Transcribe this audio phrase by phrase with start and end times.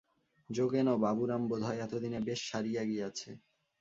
[0.49, 3.29] যোগেন ও বাবুরাম বোধ হয় এত দিনে বেশ সারিয়া গিয়াছে।